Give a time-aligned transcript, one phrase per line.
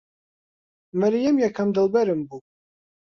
[0.99, 2.39] مەریەم یەکەم دڵبەرم بوو.